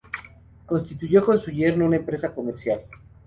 Constituyó 0.65 1.23
con 1.23 1.39
su 1.39 1.51
yerno 1.51 1.85
una 1.85 1.97
empresa 1.97 2.33
comercial. 2.33 2.81